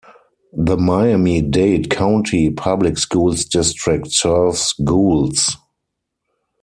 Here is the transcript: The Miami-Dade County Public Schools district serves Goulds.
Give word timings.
The 0.57 0.77
Miami-Dade 0.77 1.91
County 1.91 2.49
Public 2.49 2.97
Schools 2.97 3.45
district 3.45 4.07
serves 4.11 4.73
Goulds. 4.83 5.57